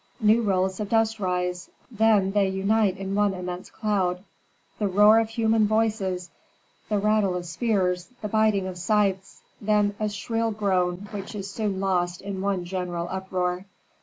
[0.19, 4.23] New rolls of dust rise, then they unite in one immense cloud.
[4.79, 6.31] The roar of human voices,
[6.89, 11.79] the rattle of spears, the biting of scythes, then a shrill groan which is soon
[11.79, 13.67] lost in one general uproar.